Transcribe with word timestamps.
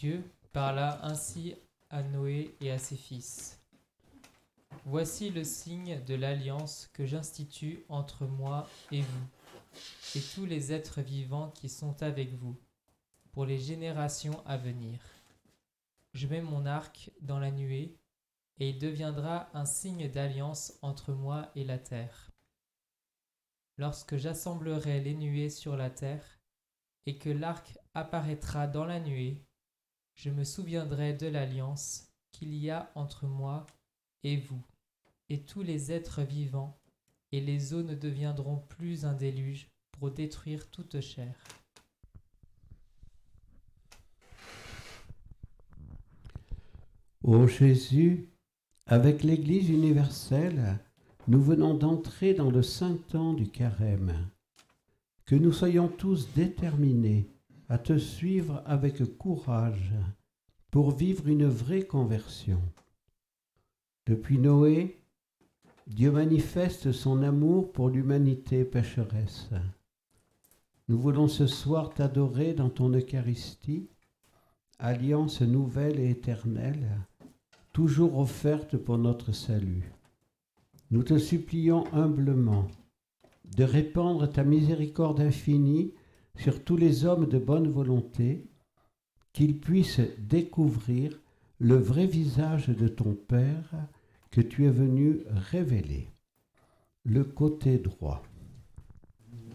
Dieu 0.00 0.24
parla 0.54 0.98
ainsi 1.04 1.54
à 1.90 2.02
Noé 2.02 2.54
et 2.62 2.70
à 2.70 2.78
ses 2.78 2.96
fils. 2.96 3.59
Voici 4.90 5.30
le 5.30 5.44
signe 5.44 6.02
de 6.04 6.16
l'alliance 6.16 6.90
que 6.92 7.06
j'institue 7.06 7.84
entre 7.88 8.26
moi 8.26 8.68
et 8.90 9.02
vous, 9.02 9.26
et 10.16 10.20
tous 10.34 10.46
les 10.46 10.72
êtres 10.72 11.00
vivants 11.00 11.52
qui 11.52 11.68
sont 11.68 12.02
avec 12.02 12.32
vous, 12.32 12.56
pour 13.30 13.44
les 13.44 13.60
générations 13.60 14.42
à 14.46 14.56
venir. 14.56 14.98
Je 16.12 16.26
mets 16.26 16.42
mon 16.42 16.66
arc 16.66 17.12
dans 17.20 17.38
la 17.38 17.52
nuée, 17.52 17.96
et 18.58 18.70
il 18.70 18.80
deviendra 18.80 19.48
un 19.54 19.64
signe 19.64 20.10
d'alliance 20.10 20.72
entre 20.82 21.12
moi 21.12 21.52
et 21.54 21.62
la 21.62 21.78
terre. 21.78 22.32
Lorsque 23.78 24.16
j'assemblerai 24.16 24.98
les 24.98 25.14
nuées 25.14 25.50
sur 25.50 25.76
la 25.76 25.90
terre, 25.90 26.40
et 27.06 27.16
que 27.16 27.30
l'arc 27.30 27.78
apparaîtra 27.94 28.66
dans 28.66 28.86
la 28.86 28.98
nuée, 28.98 29.40
je 30.16 30.30
me 30.30 30.42
souviendrai 30.42 31.12
de 31.12 31.28
l'alliance 31.28 32.08
qu'il 32.32 32.52
y 32.56 32.70
a 32.70 32.90
entre 32.96 33.28
moi 33.28 33.68
et 34.24 34.36
vous, 34.36 34.64
et 35.30 35.42
tous 35.44 35.62
les 35.62 35.92
êtres 35.92 36.22
vivants, 36.22 36.76
et 37.32 37.40
les 37.40 37.72
eaux 37.72 37.84
ne 37.84 37.94
deviendront 37.94 38.58
plus 38.68 39.04
un 39.04 39.14
déluge 39.14 39.70
pour 39.92 40.10
détruire 40.10 40.68
toute 40.70 41.00
chair. 41.00 41.34
Ô 47.22 47.46
Jésus, 47.46 48.28
avec 48.86 49.22
l'Église 49.22 49.70
universelle, 49.70 50.80
nous 51.28 51.40
venons 51.40 51.74
d'entrer 51.74 52.34
dans 52.34 52.50
le 52.50 52.62
saint 52.62 52.96
temps 53.08 53.34
du 53.34 53.48
carême. 53.48 54.28
Que 55.26 55.36
nous 55.36 55.52
soyons 55.52 55.86
tous 55.86 56.32
déterminés 56.34 57.30
à 57.68 57.78
te 57.78 57.96
suivre 57.98 58.64
avec 58.66 59.16
courage 59.16 59.94
pour 60.72 60.90
vivre 60.90 61.28
une 61.28 61.46
vraie 61.46 61.84
conversion. 61.84 62.60
Depuis 64.06 64.38
Noé, 64.38 64.99
Dieu 65.90 66.12
manifeste 66.12 66.92
son 66.92 67.20
amour 67.24 67.72
pour 67.72 67.88
l'humanité 67.88 68.64
pécheresse. 68.64 69.50
Nous 70.88 70.96
voulons 70.96 71.26
ce 71.26 71.48
soir 71.48 71.92
t'adorer 71.92 72.54
dans 72.54 72.70
ton 72.70 72.90
Eucharistie, 72.90 73.88
alliance 74.78 75.42
nouvelle 75.42 75.98
et 75.98 76.10
éternelle, 76.10 76.88
toujours 77.72 78.18
offerte 78.18 78.76
pour 78.76 78.98
notre 78.98 79.32
salut. 79.32 79.92
Nous 80.92 81.02
te 81.02 81.18
supplions 81.18 81.92
humblement 81.92 82.68
de 83.56 83.64
répandre 83.64 84.30
ta 84.30 84.44
miséricorde 84.44 85.20
infinie 85.20 85.92
sur 86.36 86.62
tous 86.62 86.76
les 86.76 87.04
hommes 87.04 87.26
de 87.26 87.38
bonne 87.38 87.68
volonté, 87.68 88.46
qu'ils 89.32 89.58
puissent 89.58 90.00
découvrir 90.18 91.20
le 91.58 91.74
vrai 91.74 92.06
visage 92.06 92.68
de 92.68 92.86
ton 92.86 93.14
Père 93.14 93.74
que 94.30 94.40
tu 94.40 94.66
es 94.66 94.70
venu 94.70 95.22
révéler. 95.50 96.08
Le 97.04 97.24
côté 97.24 97.78
droit. 97.78 98.22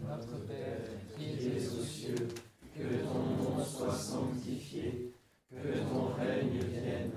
Notre 0.02 0.44
Père, 0.46 0.80
qui 1.16 1.48
es 1.48 1.68
aux 1.68 1.82
cieux, 1.82 2.28
que 2.74 3.04
ton 3.04 3.42
nom 3.42 3.64
soit 3.64 3.94
sanctifié, 3.94 5.12
que 5.50 5.78
ton 5.88 6.12
règne 6.14 6.58
vienne, 6.58 7.12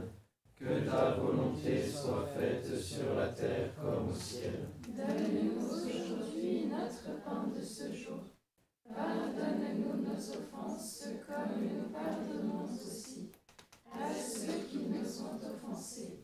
que 0.56 0.90
ta 0.90 1.16
volonté 1.16 1.86
soit 1.86 2.28
faite 2.38 2.80
sur 2.80 3.16
la 3.16 3.30
terre 3.30 3.72
comme 3.76 4.10
au 4.10 4.16
ciel. 4.16 4.68
Donne-nous 4.88 5.66
aujourd'hui 5.66 6.68
notre 6.68 7.22
pain 7.24 7.48
de 7.54 7.62
ce 7.62 7.94
jour. 7.94 8.24
Pardonne-nous 8.88 10.04
nos 10.04 10.18
offenses 10.18 11.08
comme 11.28 11.62
nous 11.62 11.90
pardonnons 11.90 12.66
aussi 12.66 13.32
à 13.92 14.14
ceux 14.14 14.66
qui 14.70 14.78
nous 14.78 15.22
ont 15.24 15.40
offensés. 15.44 16.24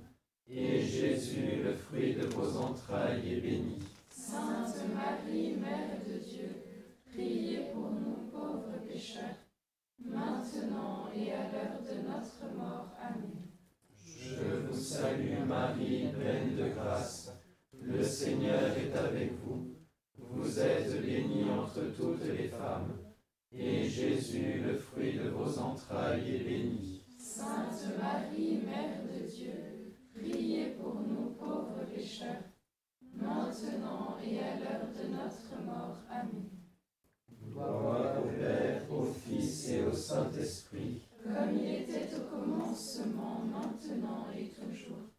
et 0.53 0.81
Jésus, 0.81 1.61
le 1.63 1.73
fruit 1.73 2.15
de 2.15 2.25
vos 2.27 2.57
entrailles, 2.57 3.33
est 3.33 3.41
béni. 3.41 3.79
Sainte 4.09 4.75
Marie, 4.93 5.55
Mère 5.55 5.99
de 6.07 6.17
Dieu, 6.17 6.49
priez 7.11 7.71
pour 7.73 7.91
nous 7.91 8.29
pauvres 8.31 8.77
pécheurs, 8.87 9.37
maintenant 10.03 11.09
et 11.15 11.31
à 11.31 11.51
l'heure 11.51 11.81
de 11.81 12.07
notre 12.07 12.55
mort. 12.57 12.93
Amen. 13.01 13.41
Je 14.05 14.67
vous 14.67 14.77
salue 14.79 15.45
Marie, 15.47 16.09
pleine 16.17 16.55
de 16.55 16.69
grâce. 16.73 17.20
Pécheurs, 31.93 32.43
maintenant 33.13 34.17
et 34.23 34.39
à 34.39 34.55
l'heure 34.59 34.87
de 34.95 35.07
notre 35.09 35.63
mort. 35.65 35.97
Amen. 36.09 36.49
Gloire 37.43 38.17
au 38.23 38.27
Père, 38.29 38.83
au 38.91 39.03
Fils 39.03 39.69
et 39.69 39.83
au 39.83 39.93
Saint-Esprit, 39.93 41.01
Comme 41.23 41.57
il 41.57 41.75
était 41.75 42.09
au 42.15 42.35
commencement, 42.35 43.41
maintenant 43.45 44.27
et 44.37 44.49
toujours, 44.49 45.09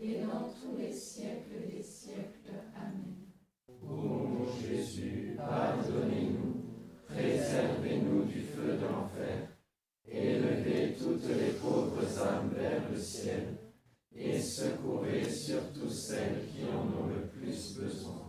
et 0.00 0.20
dans 0.20 0.48
tous 0.48 0.76
les 0.78 0.92
siècles 0.92 1.70
des 1.70 1.82
siècles. 1.82 2.50
Amen. 2.76 3.16
Ô 3.82 3.94
mon 3.94 4.46
Jésus, 4.60 5.36
pardonnez-nous, 5.36 6.64
préservez-nous 7.06 8.24
du 8.24 8.40
feu 8.40 8.76
de 8.76 8.86
l'enfer, 8.86 9.48
élevez 10.06 10.94
toutes 10.94 11.28
les 11.28 11.52
pauvres 11.60 12.22
âmes 12.22 12.50
vers 12.54 12.90
le 12.90 12.98
ciel, 12.98 13.59
et 14.22 14.38
secourez 14.38 15.24
surtout 15.24 15.88
celles 15.88 16.42
qui 16.52 16.64
en 16.64 16.82
ont 16.82 17.08
le 17.08 17.26
plus 17.28 17.74
besoin. 17.74 18.19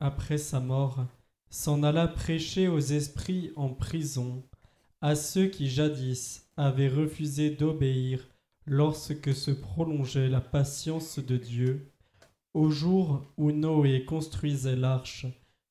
Après 0.00 0.38
sa 0.38 0.60
mort, 0.60 1.06
s'en 1.50 1.82
alla 1.82 2.06
prêcher 2.06 2.68
aux 2.68 2.78
esprits 2.78 3.50
en 3.56 3.70
prison, 3.70 4.42
à 5.00 5.14
ceux 5.14 5.46
qui 5.46 5.68
jadis 5.68 6.48
avaient 6.56 6.88
refusé 6.88 7.50
d'obéir 7.50 8.28
lorsque 8.66 9.34
se 9.34 9.50
prolongeait 9.50 10.28
la 10.28 10.40
patience 10.40 11.18
de 11.18 11.36
Dieu, 11.36 11.90
au 12.54 12.70
jour 12.70 13.24
où 13.36 13.50
Noé 13.50 14.04
construisait 14.04 14.76
l'arche, 14.76 15.26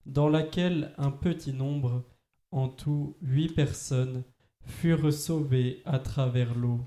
dans 0.06 0.30
laquelle 0.30 0.94
un 0.98 1.12
petit 1.12 1.54
nombre, 1.54 2.04
en 2.52 2.68
tout 2.68 3.16
huit 3.22 3.50
personnes, 3.50 4.24
furent 4.66 5.14
sauvées 5.14 5.82
à 5.86 6.00
travers 6.00 6.56
l'eau. 6.56 6.82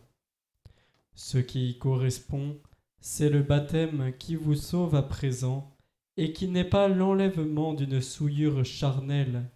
Ce 1.15 1.39
qui 1.39 1.71
y 1.71 1.79
correspond, 1.79 2.59
c'est 3.01 3.31
le 3.31 3.43
baptême 3.43 4.13
qui 4.19 4.37
vous 4.37 4.55
sauve 4.55 4.95
à 4.95 5.03
présent, 5.03 5.76
et 6.17 6.33
qui 6.33 6.49
n'est 6.49 6.65
pas 6.65 6.89
l'enlèvement 6.89 7.75
d'une 7.75 8.01
souillure 8.01 8.65
charnelle, 8.65 9.51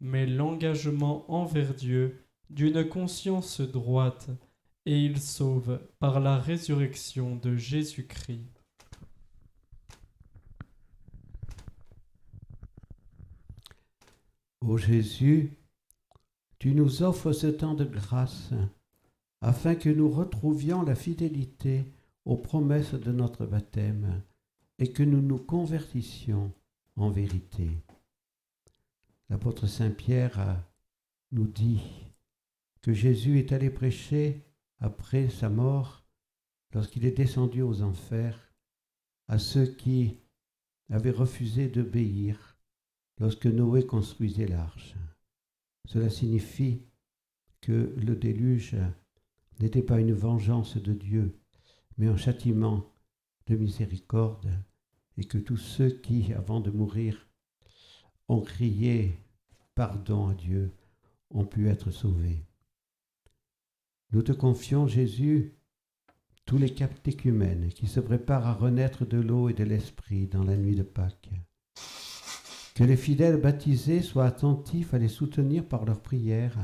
mais 0.00 0.26
l'engagement 0.26 1.30
envers 1.32 1.74
Dieu 1.74 2.26
d'une 2.50 2.86
conscience 2.86 3.60
droite, 3.60 4.30
et 4.84 5.04
il 5.04 5.20
sauve 5.20 5.80
par 5.98 6.20
la 6.20 6.38
résurrection 6.38 7.36
de 7.36 7.56
Jésus-Christ. 7.56 8.62
Ô 14.60 14.76
Jésus, 14.76 15.56
tu 16.58 16.74
nous 16.74 17.02
offres 17.02 17.32
ce 17.32 17.46
temps 17.46 17.74
de 17.74 17.84
grâce 17.84 18.50
afin 19.40 19.74
que 19.74 19.88
nous 19.88 20.08
retrouvions 20.08 20.82
la 20.82 20.94
fidélité 20.94 21.92
aux 22.24 22.36
promesses 22.36 22.94
de 22.94 23.10
notre 23.10 23.46
baptême 23.46 24.22
et 24.82 24.90
que 24.90 25.04
nous 25.04 25.22
nous 25.22 25.38
convertissions 25.38 26.52
en 26.96 27.08
vérité. 27.08 27.70
L'apôtre 29.30 29.68
Saint 29.68 29.92
Pierre 29.92 30.60
nous 31.30 31.46
dit 31.46 31.80
que 32.80 32.92
Jésus 32.92 33.38
est 33.38 33.52
allé 33.52 33.70
prêcher 33.70 34.44
après 34.80 35.30
sa 35.30 35.48
mort, 35.48 36.04
lorsqu'il 36.72 37.04
est 37.04 37.16
descendu 37.16 37.62
aux 37.62 37.82
enfers, 37.82 38.52
à 39.28 39.38
ceux 39.38 39.66
qui 39.66 40.18
avaient 40.90 41.12
refusé 41.12 41.68
d'obéir 41.68 42.58
lorsque 43.20 43.46
Noé 43.46 43.86
construisait 43.86 44.48
l'arche. 44.48 44.96
Cela 45.84 46.10
signifie 46.10 46.82
que 47.60 47.94
le 47.96 48.16
déluge 48.16 48.74
n'était 49.60 49.80
pas 49.80 50.00
une 50.00 50.12
vengeance 50.12 50.76
de 50.76 50.92
Dieu, 50.92 51.38
mais 51.98 52.08
un 52.08 52.16
châtiment 52.16 52.92
de 53.46 53.54
miséricorde, 53.54 54.50
et 55.18 55.24
que 55.24 55.38
tous 55.38 55.56
ceux 55.56 55.90
qui, 55.90 56.32
avant 56.32 56.60
de 56.60 56.70
mourir, 56.70 57.28
ont 58.28 58.40
crié 58.40 59.18
pardon 59.74 60.28
à 60.28 60.34
Dieu, 60.34 60.72
ont 61.30 61.44
pu 61.44 61.68
être 61.68 61.90
sauvés. 61.90 62.44
Nous 64.12 64.22
te 64.22 64.32
confions, 64.32 64.86
Jésus, 64.86 65.54
tous 66.44 66.58
les 66.58 66.74
catéchumènes 66.74 67.68
qui 67.70 67.86
se 67.86 68.00
préparent 68.00 68.46
à 68.46 68.54
renaître 68.54 69.06
de 69.06 69.18
l'eau 69.18 69.48
et 69.48 69.54
de 69.54 69.64
l'esprit 69.64 70.26
dans 70.26 70.44
la 70.44 70.56
nuit 70.56 70.76
de 70.76 70.82
Pâques. 70.82 71.30
Que 72.74 72.84
les 72.84 72.96
fidèles 72.96 73.40
baptisés 73.40 74.02
soient 74.02 74.26
attentifs 74.26 74.92
à 74.92 74.98
les 74.98 75.08
soutenir 75.08 75.64
par 75.66 75.84
leurs 75.84 76.00
prières 76.00 76.58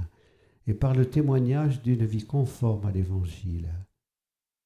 et 0.67 0.75
par 0.75 0.95
le 0.95 1.09
témoignage 1.09 1.83
d'une 1.83 2.05
vie 2.05 2.25
conforme 2.25 2.87
à 2.87 2.93
l'Évangile. 2.93 3.69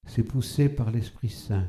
C'est 0.07 0.25
poussé 0.25 0.69
par 0.69 0.91
l'Esprit 0.91 1.31
Saint 1.31 1.69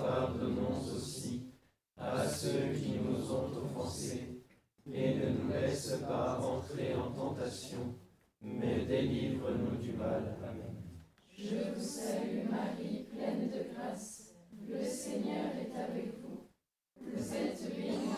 mais 8.41 8.85
délivre-nous 8.85 9.77
du 9.77 9.93
mal. 9.93 10.35
Amen. 10.43 10.75
Je 11.37 11.55
vous 11.73 11.81
salue 11.81 12.49
Marie, 12.49 13.07
pleine 13.11 13.49
de 13.49 13.73
grâce. 13.73 14.35
Le 14.67 14.83
Seigneur 14.83 15.51
est 15.55 15.75
avec 15.79 16.13
vous. 16.19 16.47
Vous 16.99 17.35
êtes 17.35 17.75
bénie 17.75 18.13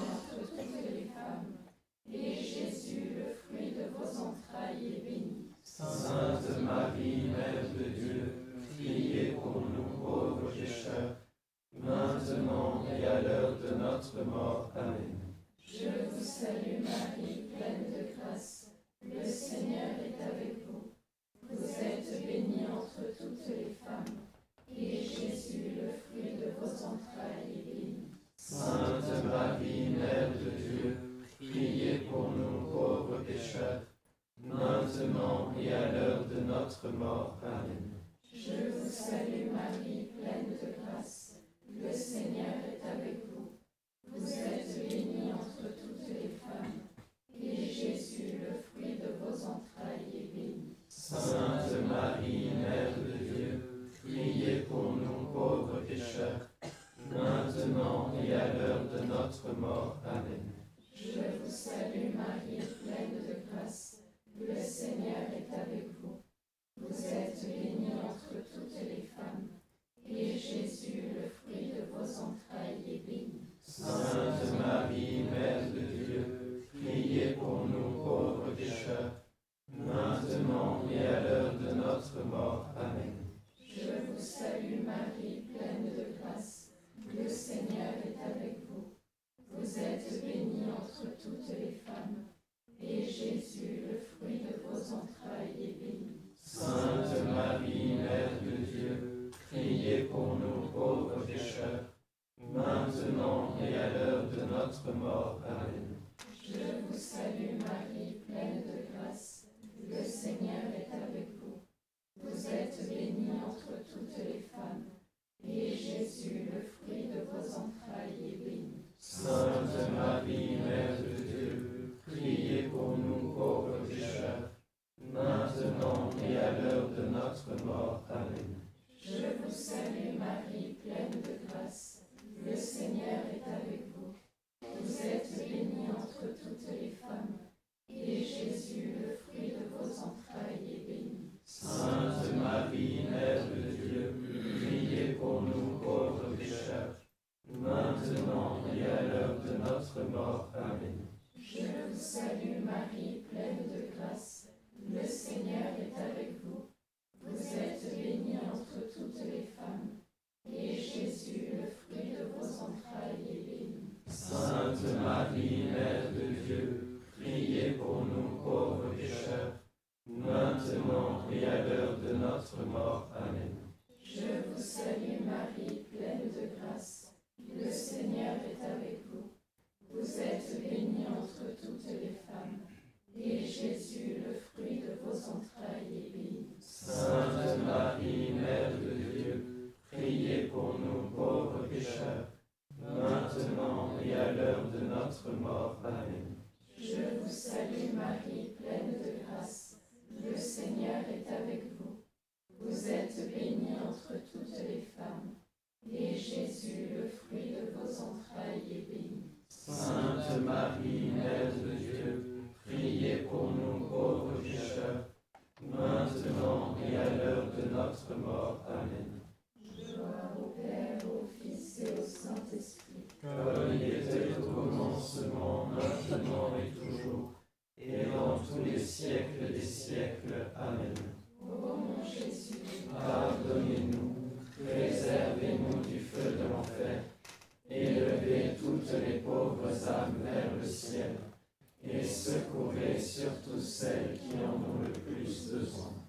surtout 243.04 243.60
celles 243.60 244.18
qui 244.18 244.38
en 244.38 244.56
ont 244.56 244.82
le 244.82 244.92
plus 244.92 245.52
besoin. 245.52 246.03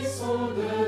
sont 0.00 0.48
de 0.56 0.81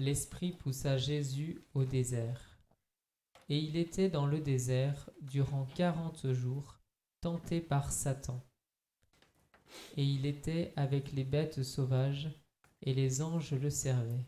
L'Esprit 0.00 0.52
poussa 0.52 0.96
Jésus 0.96 1.60
au 1.74 1.84
désert. 1.84 2.56
Et 3.48 3.58
il 3.58 3.76
était 3.76 4.08
dans 4.08 4.26
le 4.26 4.38
désert 4.38 5.10
durant 5.22 5.66
quarante 5.74 6.32
jours, 6.32 6.78
tenté 7.20 7.60
par 7.60 7.90
Satan. 7.90 8.40
Et 9.96 10.04
il 10.04 10.24
était 10.24 10.72
avec 10.76 11.10
les 11.10 11.24
bêtes 11.24 11.64
sauvages, 11.64 12.28
et 12.82 12.94
les 12.94 13.22
anges 13.22 13.54
le 13.54 13.70
servaient. 13.70 14.24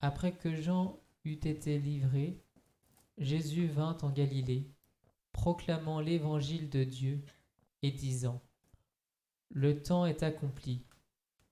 Après 0.00 0.30
que 0.30 0.54
Jean 0.54 1.00
eut 1.24 1.32
été 1.32 1.80
livré, 1.80 2.40
Jésus 3.18 3.66
vint 3.66 3.98
en 4.02 4.10
Galilée, 4.10 4.70
proclamant 5.32 5.98
l'évangile 5.98 6.70
de 6.70 6.84
Dieu 6.84 7.20
et 7.82 7.90
disant 7.90 8.40
Le 9.50 9.82
temps 9.82 10.06
est 10.06 10.22
accompli, 10.22 10.84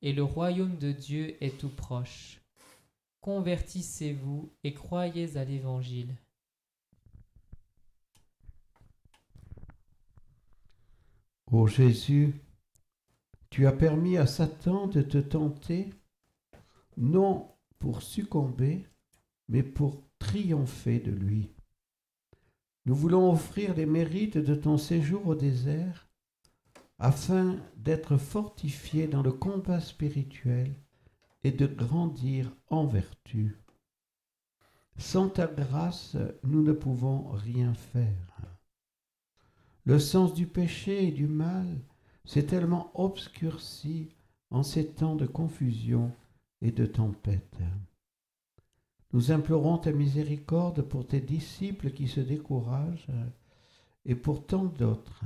et 0.01 0.13
le 0.13 0.23
royaume 0.23 0.79
de 0.79 0.93
Dieu 0.93 1.37
est 1.43 1.59
tout 1.59 1.75
proche. 1.75 2.38
Convertissez-vous 3.21 4.53
et 4.65 4.75
croyez 4.75 5.37
à 5.37 5.45
l'Évangile. 5.45 6.17
Ô 11.51 11.67
Jésus, 11.67 12.35
tu 13.51 13.67
as 13.67 13.73
permis 13.73 14.19
à 14.19 14.27
Satan 14.27 14.87
de 14.87 15.03
te 15.03 15.19
tenter, 15.19 15.91
non 16.97 17.51
pour 17.79 18.03
succomber, 18.03 18.87
mais 19.49 19.63
pour 19.63 20.03
triompher 20.19 21.01
de 21.01 21.11
lui. 21.11 21.51
Nous 22.85 22.95
voulons 22.95 23.33
offrir 23.33 23.75
les 23.75 23.87
mérites 23.87 24.39
de 24.39 24.55
ton 24.55 24.79
séjour 24.79 25.27
au 25.27 25.35
désert 25.35 26.09
afin 26.99 27.57
d'être 27.77 28.17
fortifiés 28.17 29.07
dans 29.07 29.23
le 29.23 29.33
combat 29.33 29.81
spirituel 29.81 30.75
et 31.45 31.53
de 31.53 31.67
grandir 31.67 32.53
en 32.69 32.87
vertu. 32.87 33.59
Sans 34.97 35.29
ta 35.29 35.47
grâce, 35.47 36.17
nous 36.43 36.63
ne 36.63 36.73
pouvons 36.73 37.29
rien 37.29 37.75
faire. 37.75 38.29
Le 39.85 39.99
sens 39.99 40.35
du 40.35 40.47
péché 40.47 41.09
et 41.09 41.13
du 41.13 41.27
mal 41.27 41.81
s'est 42.25 42.47
tellement 42.47 42.91
obscurci 42.95 44.11
en 44.51 44.63
ces 44.63 44.87
temps 44.87 45.17
de 45.17 45.27
confusion 45.27 46.13
et 46.61 46.73
de 46.73 46.85
tempête. 46.85 47.59
Nous 49.13 49.33
implorons 49.33 49.79
ta 49.79 49.93
miséricorde 49.93 50.83
pour 50.83 51.07
tes 51.07 51.21
disciples 51.21 51.93
qui 51.93 52.09
se 52.09 52.21
découragent 52.21 53.11
et 54.05 54.15
pour 54.15 54.45
tant 54.47 54.65
d'autres 54.65 55.25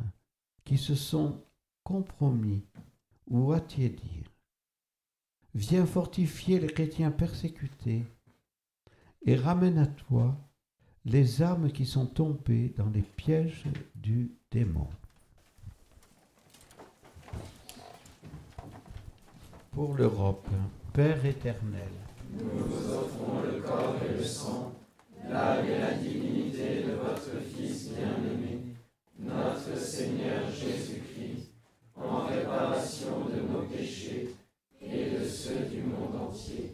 qui 0.65 0.79
se 0.79 0.95
sont 0.95 1.43
compromis 1.83 2.65
ou 3.27 3.53
attiédir. 3.53 4.32
Viens 5.55 5.85
fortifier 5.85 6.59
les 6.59 6.69
chrétiens 6.69 7.11
persécutés 7.11 8.05
et 9.27 9.37
ramène 9.37 9.79
à 9.79 9.87
toi 9.87 10.35
les 11.05 11.43
âmes 11.43 11.71
qui 11.71 11.85
sont 11.85 12.07
tombées 12.07 12.73
dans 12.79 12.89
les 12.89 13.03
pièges 13.03 13.67
du 13.95 14.33
démon. 14.51 14.87
Pour 19.73 19.95
l'Europe, 19.95 20.49
Père 20.95 21.25
éternel, 21.27 21.89
Nous 22.33 22.49
vous 22.49 22.91
offrons 22.91 23.43
le 23.43 23.61
corps 23.61 23.97
et 24.09 24.17
le 24.17 24.25
sang, 24.25 24.73
l'âme 25.29 25.67
et 25.67 25.79
la 25.79 25.95
divinité 25.95 26.83
de 26.83 26.93
votre 26.93 27.43
Fils 27.55 27.91
bien-aimé, 27.91 28.75
notre 29.19 29.79
Seigneur 29.79 30.51
Jésus-Christ, 30.51 31.53
en 31.97 32.27
réparation 32.27 33.27
de 33.27 33.53
nos 33.53 33.63
péchés 33.67 34.35
entier. 36.33 36.73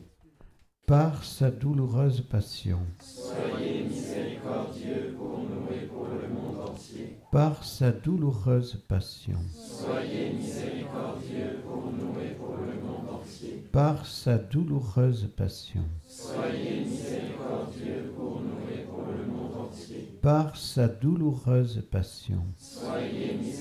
par 0.86 1.24
sa 1.24 1.50
douloureuse 1.50 2.20
passion, 2.22 2.78
Soyez 3.00 3.82
miséricordieux 3.84 5.14
pour 5.18 5.38
nous 5.40 5.74
et 5.74 5.86
pour 5.86 6.04
le 6.06 6.28
monde 6.34 6.68
entier. 6.70 7.18
par 7.32 7.64
sa 7.64 7.90
douloureuse 7.92 8.82
passion, 8.88 9.38
Soyez 9.54 10.32
miséricordieux 10.32 11.60
pour 11.66 11.92
nous 11.92 12.20
et 12.20 12.34
pour 12.34 12.56
le 12.56 12.80
monde 12.80 13.20
entier. 13.20 13.64
par 13.72 14.06
sa 14.06 14.38
douloureuse 14.38 15.28
passion, 15.36 15.84
Soyez 16.08 16.80
miséricordieux 16.80 18.12
pour 18.16 18.40
nous 18.40 18.74
et 18.74 18.84
pour 18.84 19.04
le 19.12 19.26
monde 19.30 19.56
entier. 19.68 20.18
par 20.22 20.56
sa 20.56 20.88
douloureuse 20.88 21.82
passion, 21.90 22.44
Soyez 22.56 23.34
miséricordieux 23.34 23.57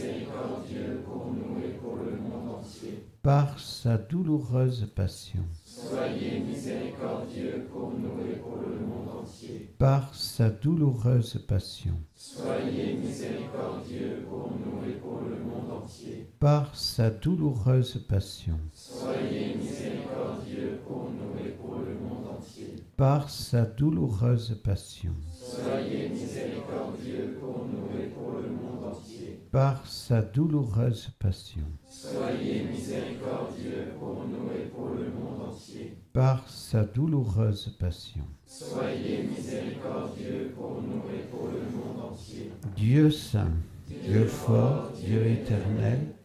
par 3.28 3.60
sa 3.60 3.98
douloureuse 3.98 4.88
passion, 4.96 5.44
Soyez 5.66 6.40
miséricordieux 6.40 7.68
pour 7.70 7.92
nous 7.92 8.26
et 8.26 8.38
pour 8.38 8.56
le 8.56 8.86
monde 8.86 9.22
entier. 9.22 9.70
par 9.78 10.16
sa 10.16 10.50
douloureuse 10.50 11.38
passion, 11.46 11.96
Soyez 12.16 12.94
miséricordieux 12.94 14.26
pour 14.30 14.54
nous 14.54 14.90
et 14.90 14.94
pour 14.94 15.20
le 15.30 15.44
monde 15.44 15.84
entier. 15.84 16.30
par 16.40 16.74
sa 16.74 17.10
douloureuse 17.10 18.02
passion, 18.08 18.58
Soyez 18.74 19.56
miséricordieux 19.58 20.80
pour 20.88 21.10
nous 21.12 21.46
et 21.46 21.50
pour 21.52 21.80
le 21.80 21.96
monde 22.00 22.28
entier. 22.40 22.76
par 22.96 23.30
sa 23.30 23.66
douloureuse 23.66 24.58
passion, 24.64 25.12
Soyez 25.34 26.08
miséricordieux 26.08 27.38
pour 27.42 27.66
nous 27.68 28.02
et 28.02 28.08
pour 28.08 28.32
le 28.40 28.48
monde 28.48 28.86
entier. 28.96 29.37
Par 29.52 29.86
sa 29.88 30.22
douloureuse 30.22 31.10
passion, 31.20 31.64
Soyez 31.90 32.64
miséricordieux 32.64 33.94
pour 34.00 34.24
nous 34.28 34.52
et 34.52 34.66
pour 34.68 34.90
le 34.90 35.10
monde 35.10 35.50
entier. 35.50 35.98
par 36.14 36.48
sa 36.50 36.84
douloureuse 36.84 37.76
passion. 37.80 38.24
Soyez 38.46 39.24
miséricordieux 39.24 40.52
pour 40.56 40.82
nous 40.82 41.02
et 41.14 41.24
pour 41.30 41.48
le 41.48 41.62
monde 41.76 42.12
entier. 42.12 42.52
Dieu 42.76 43.10
saint, 43.12 43.52
Dieu 43.88 44.26
fort, 44.26 44.92
Dieu 45.04 45.26
éternel, 45.28 46.16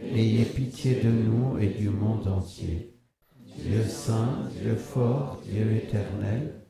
ayez 0.00 0.44
pitié 0.44 1.00
de 1.02 1.10
nous 1.10 1.58
et 1.58 1.68
du 1.68 1.88
monde 1.90 2.28
entier. 2.28 2.94
Dieu 3.58 3.82
saint, 3.84 4.48
Dieu 4.60 4.76
fort, 4.76 5.40
Dieu 5.44 5.72
éternel, 5.72 6.62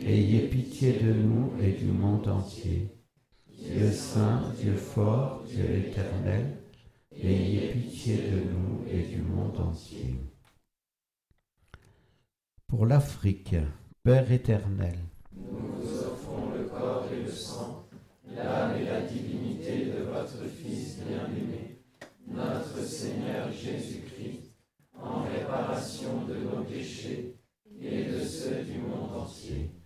ayez 0.00 0.46
pitié 0.48 0.92
de 0.92 1.12
nous 1.12 1.50
et 1.60 1.72
du 1.72 1.86
monde 1.86 2.28
entier. 2.28 2.88
Dieu 3.60 3.90
saint, 3.90 4.52
Dieu 4.60 4.74
fort, 4.76 5.42
Dieu 5.44 5.64
éternel, 5.78 6.58
ayez 7.12 7.72
pitié 7.72 8.16
de 8.16 8.40
nous 8.50 8.84
et 8.88 9.02
du 9.02 9.20
monde 9.20 9.58
entier. 9.58 10.14
Pour 12.68 12.86
l'Afrique, 12.86 13.56
Père 14.04 14.30
éternel, 14.30 14.96
Nous 15.34 15.42
vous 15.42 15.98
offrons 16.04 16.50
le 16.56 16.64
corps 16.64 17.06
et 17.12 17.22
le 17.24 17.30
sang, 17.30 17.88
l'âme 18.34 18.76
et 18.76 18.84
la 18.84 19.00
divinité 19.02 19.86
de 19.86 20.04
votre 20.04 20.44
Fils 20.48 21.00
bien-aimé, 21.00 21.82
notre 22.28 22.80
Seigneur 22.80 23.50
Jésus-Christ, 23.50 24.54
en 24.94 25.24
réparation 25.24 26.24
de 26.26 26.34
nos 26.34 26.62
péchés 26.62 27.34
et 27.80 28.04
de 28.04 28.20
ceux 28.20 28.62
du 28.62 28.78
monde 28.78 29.12
entier. 29.16 29.77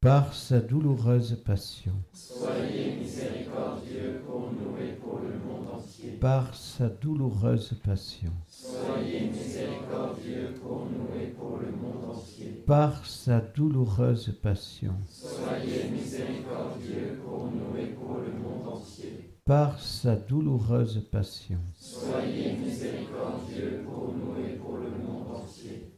Par 0.00 0.32
sa 0.32 0.60
douloureuse 0.60 1.36
passion, 1.44 1.92
Soyez 2.12 2.94
miséricordieux 3.00 4.22
pour 4.24 4.52
nous 4.52 4.76
et 4.80 4.92
pour 4.92 5.18
le 5.18 5.36
monde 5.44 5.68
entier. 5.74 6.12
par 6.20 6.54
sa 6.54 6.88
douloureuse 6.88 7.74
passion, 7.84 8.30
Soyez 8.48 9.28
miséricordieux 9.28 10.54
pour 10.62 10.86
nous 10.86 11.20
et 11.20 11.26
pour 11.28 11.58
le 11.58 11.72
monde 11.72 12.14
entier. 12.16 12.62
par 12.64 13.04
sa 13.06 13.40
douloureuse 13.40 14.38
passion, 14.40 14.94
Soyez 15.08 15.90
miséricordieux 15.90 17.18
pour 17.24 17.50
nous 17.50 17.76
et 17.76 17.86
pour 17.86 18.18
le 18.18 18.32
monde 18.40 18.68
entier. 18.76 19.30
par 19.44 19.80
sa 19.80 20.14
douloureuse 20.14 21.04
passion, 21.10 21.58
Soyez 21.76 22.52
miséricordieux 22.52 23.82
pour. 23.84 24.07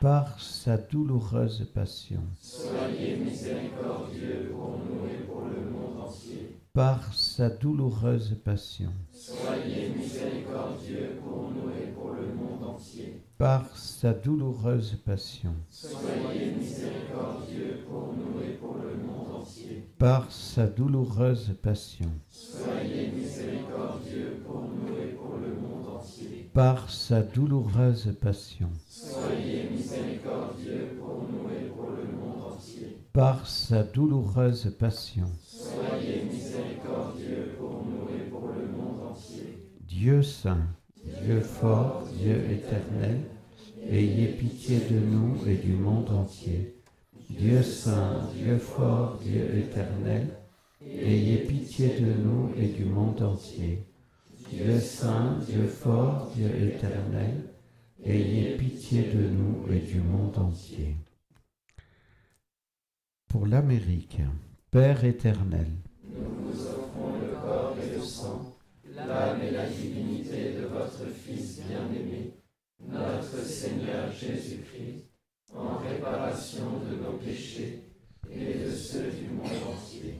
Par 0.00 0.40
sa 0.40 0.76
douloureuse 0.78 1.66
passion, 1.74 2.20
Soyez 2.40 3.16
miséricordieux 3.16 4.50
pour 4.52 4.78
nous 4.78 5.06
et 5.06 5.24
pour 5.26 5.42
le 5.42 5.70
monde 5.70 6.00
entier. 6.06 6.56
par 6.72 7.12
sa 7.14 7.50
douloureuse 7.50 8.34
passion, 8.44 8.90
Soyez 9.12 9.90
miséricordieux 9.96 11.18
pour 11.22 11.50
nous 11.54 11.68
et 11.70 11.88
pour 11.92 12.12
le 12.12 12.26
monde 12.34 12.64
entier. 12.74 13.20
par 13.36 13.76
sa 13.76 14.12
douloureuse 14.14 14.96
passion, 15.04 15.52
Soyez 15.70 16.52
miséricordieux 16.58 17.80
pour 17.88 18.14
nous 18.14 18.40
et 18.42 18.54
pour 18.54 18.76
le 18.76 18.96
monde 19.06 19.40
entier. 19.42 19.84
par 19.98 20.32
sa 20.32 20.66
douloureuse 20.66 21.52
passion, 21.62 22.10
Soyez 22.30 23.10
miséricordieux 23.14 24.42
pour 24.46 24.62
nous 24.62 24.96
et 24.96 25.12
pour 25.14 25.36
le 25.36 25.54
monde 25.60 25.88
entier. 25.98 26.48
par 26.54 26.88
sa 26.90 27.20
douloureuse 27.20 28.14
passion, 28.18 28.70
Soyez 28.88 29.49
par 33.12 33.48
sa 33.48 33.82
douloureuse 33.82 34.74
passion, 34.78 35.26
Soyez 35.42 36.22
miséricordieux 36.30 37.54
pour 37.58 37.84
nous 37.84 38.08
et 38.16 38.30
pour 38.30 38.48
le 38.48 38.66
monde 38.68 39.10
entier. 39.10 39.58
Dieu 39.88 40.22
saint, 40.22 40.66
Dieu 41.24 41.40
fort, 41.40 42.04
Dieu 42.16 42.36
éternel, 42.50 43.22
ayez 43.88 44.28
pitié 44.28 44.78
de 44.90 44.98
nous 45.00 45.36
et 45.48 45.56
du 45.56 45.72
monde 45.72 46.10
entier. 46.10 46.76
Dieu 47.28 47.62
saint, 47.62 48.28
Dieu 48.36 48.58
fort, 48.58 49.18
Dieu 49.22 49.58
éternel, 49.58 50.28
ayez 50.84 51.38
pitié 51.38 51.88
de 52.00 52.12
nous 52.12 52.52
et 52.56 52.68
du 52.68 52.84
monde 52.84 53.20
entier. 53.22 53.86
Dieu 54.52 54.78
saint, 54.78 55.38
Dieu 55.48 55.66
fort, 55.66 56.30
Dieu 56.36 56.46
éternel, 56.46 57.44
ayez 58.04 58.56
pitié 58.56 59.02
de 59.02 59.28
nous 59.28 59.72
et 59.72 59.80
du 59.80 60.00
monde 60.00 60.38
entier. 60.38 60.96
Pour 63.30 63.46
l'Amérique, 63.46 64.18
Père 64.72 65.04
éternel, 65.04 65.68
Nous 66.04 66.50
vous 66.52 66.66
offrons 66.66 67.12
le 67.20 67.36
corps 67.36 67.76
et 67.80 67.96
le 67.96 68.02
sang, 68.02 68.56
l'âme 68.92 69.40
et 69.40 69.52
la 69.52 69.66
divinité 69.68 70.54
de 70.54 70.66
votre 70.66 71.06
Fils 71.14 71.60
bien-aimé, 71.64 72.34
notre 72.88 73.38
Seigneur 73.44 74.10
Jésus-Christ, 74.10 75.06
en 75.54 75.76
réparation 75.78 76.80
de 76.90 76.96
nos 77.04 77.18
péchés 77.18 77.84
et 78.28 78.64
de 78.64 78.70
ceux 78.72 79.12
du 79.12 79.28
monde 79.32 79.46
entier. 79.76 80.16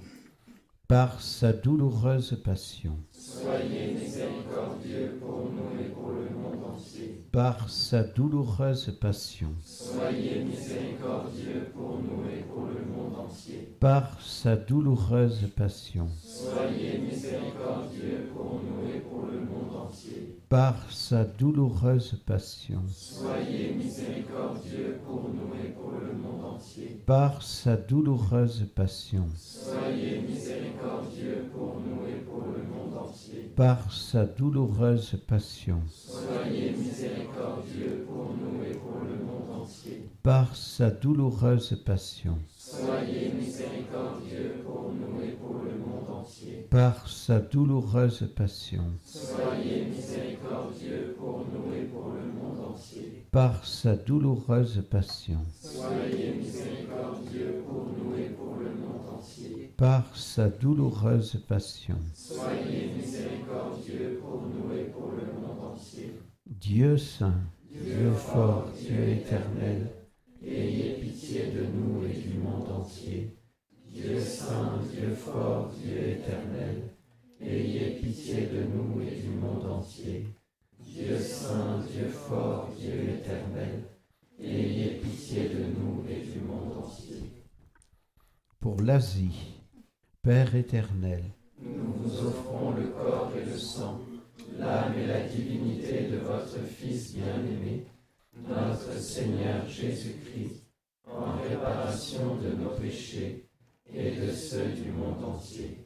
par 0.87 1.21
sa 1.21 1.53
douloureuse 1.53 2.41
passion, 2.45 2.97
Soyez 3.11 3.93
miséricordieux 3.95 5.19
pour 5.21 5.51
nous 5.51 5.81
et 5.81 5.89
pour 5.89 6.11
le 6.11 6.31
monde 6.31 6.65
entier. 6.77 7.20
Par 7.33 7.69
sa 7.71 8.03
douloureuse 8.03 8.91
passion, 9.01 9.49
Soyez 9.65 10.43
miséricordieux 10.45 11.69
pour 11.73 12.01
nous 12.03 12.29
et 12.29 12.43
pour 12.43 12.65
le 12.67 12.85
monde 12.93 13.17
entier. 13.27 13.69
par 13.79 14.21
sa 14.21 14.57
douloureuse 14.57 15.49
passion, 15.57 16.09
Soyez 16.25 16.99
miséricordieux 16.99 18.31
pour 18.35 18.61
nous 18.65 18.89
et 18.97 18.99
pour 19.01 19.27
le 19.27 19.39
monde 19.41 19.77
entier. 19.87 20.39
par 20.49 20.91
sa 20.91 21.25
douloureuse 21.25 22.17
passion, 22.27 22.83
Soyez 22.89 23.75
miséricordieux 23.77 24.99
pour 25.07 25.31
nous 25.33 25.55
et 25.65 25.69
pour 25.71 25.93
le 25.93 26.13
monde 26.19 26.45
entier. 26.57 27.01
par 27.07 27.43
sa 27.45 27.77
douloureuse 27.77 28.67
passion, 28.75 29.27
Soyez 29.37 30.21
miséricordieux 30.29 31.49
pour 31.53 31.77
nous 31.81 32.09
et 32.09 32.21
pour 32.25 32.43
le 32.43 32.65
monde 32.65 32.97
entier. 33.07 33.50
Par 33.61 33.93
sa 33.93 34.25
douloureuse 34.25 35.19
passion, 35.29 35.83
Soyez 35.87 36.71
miséricordieux 36.71 38.07
pour 38.09 38.33
nous 38.35 38.65
et 38.65 38.73
pour 38.73 39.03
le 39.05 39.23
monde 39.23 39.61
entier. 39.65 40.09
par 40.23 40.57
sa 40.57 40.89
douloureuse 40.89 41.79
passion, 41.85 42.39
Soyez 42.57 43.31
miséricordieux 43.39 44.63
pour 44.65 44.91
nous 44.95 45.23
et 45.23 45.33
pour 45.33 45.57
le 45.63 45.77
monde 45.79 46.21
entier. 46.23 46.69
par 46.71 47.07
sa 47.07 47.39
douloureuse 47.39 48.27
passion, 48.35 48.85
Soyez 49.05 49.85
miséricordieux 49.95 51.15
pour 51.19 51.45
nous 51.53 51.75
et 51.75 51.85
pour 51.85 52.13
le 52.15 52.33
monde 52.33 52.67
entier. 52.73 53.27
par 53.31 53.67
sa 53.67 53.95
douloureuse 53.95 54.83
passion, 54.91 55.41
Soyez 55.61 56.33
miséricordieux 56.33 57.63
pour 57.69 57.85
nous 57.93 58.17
et 58.17 58.31
pour 58.31 58.55
le 58.55 58.71
monde 58.71 59.19
entier. 59.19 59.71
par 59.77 60.17
sa 60.17 60.49
douloureuse 60.49 61.37
passion 61.47 61.97
miséricordieux 62.97 64.21
pour 64.23 64.43
nous 64.43 64.77
et 64.77 64.85
pour 64.85 65.11
le 65.13 65.25
monde 65.41 65.73
entier. 65.75 66.15
Dieu 66.73 66.97
saint, 66.97 67.35
Dieu 67.69 68.13
fort, 68.13 68.71
Dieu 68.79 69.09
éternel, 69.09 69.89
Ayez 70.41 71.01
pitié 71.01 71.47
de 71.47 71.65
nous 71.65 72.05
et 72.07 72.17
du 72.17 72.39
monde 72.39 72.71
entier. 72.71 73.37
Dieu 73.93 74.21
saint, 74.21 74.79
Dieu 74.89 75.11
fort, 75.17 75.73
Dieu 75.83 75.99
éternel, 76.11 76.95
ayez 77.41 77.99
pitié 78.01 78.47
de 78.47 78.63
nous 78.73 79.03
et 79.03 79.21
du 79.21 79.31
monde 79.31 79.67
entier. 79.69 80.29
Dieu 80.79 81.19
saint, 81.19 81.81
Dieu 81.93 82.07
fort, 82.07 82.69
Dieu 82.79 83.15
éternel, 83.19 83.83
ayez 84.39 85.01
pitié 85.01 85.49
de 85.49 85.65
nous 85.77 86.05
et 86.09 86.21
du 86.23 86.39
monde 86.39 86.85
entier. 86.85 87.21
pour 88.61 88.81
l'Asie, 88.81 89.57
Père 90.23 90.55
éternel, 90.55 91.25
Nous 91.61 91.95
vous 91.97 92.27
offrons 92.29 92.71
le 92.77 92.87
corps 92.91 93.33
et 93.37 93.45
le 93.45 93.59
sang, 93.59 94.01
l'âme 94.61 94.95
et 95.03 95.07
la 95.07 95.21
divinité 95.23 96.09
de 96.11 96.19
votre 96.19 96.59
Fils 96.67 97.15
bien-aimé, 97.15 97.87
notre 98.49 98.93
Seigneur 98.99 99.67
Jésus-Christ, 99.69 100.65
en 101.07 101.37
réparation 101.49 102.37
de 102.37 102.63
nos 102.63 102.71
péchés 102.71 103.49
et 103.93 104.13
de 104.13 104.31
ceux 104.31 104.69
du 104.73 104.91
monde 104.93 105.25
entier. 105.25 105.79